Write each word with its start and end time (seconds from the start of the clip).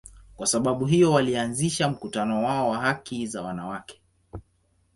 Kwa 0.35 0.47
sababu 0.47 0.85
hiyo, 0.85 1.11
walianzisha 1.13 1.89
mkutano 1.89 2.43
wao 2.43 2.69
wa 2.69 2.79
haki 2.81 3.27
za 3.27 3.41
wanawake. 3.41 4.01